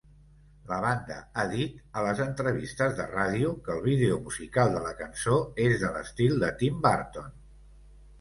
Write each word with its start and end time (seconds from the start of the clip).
La 0.69 0.77
banda 0.83 1.15
ha 1.41 1.43
dit 1.49 1.75
a 1.99 2.05
les 2.07 2.21
entrevistes 2.23 2.95
de 2.99 3.05
ràdio 3.11 3.51
que 3.67 3.71
el 3.73 3.83
vídeo 3.89 4.17
musical 4.29 4.73
de 4.77 4.81
la 4.87 4.95
cançó 5.03 5.35
és 5.67 5.77
de 5.85 5.93
l'estil 5.99 6.41
de 6.45 6.51
Tim 6.63 6.81
Burton. 6.87 7.29